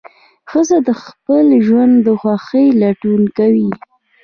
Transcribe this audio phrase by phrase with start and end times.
[0.49, 3.69] ښځه د خپل ژوند د خوښۍ لټون کوي.